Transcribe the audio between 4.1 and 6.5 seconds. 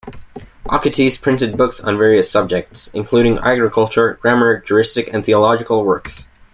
grammar, juristic and theological works.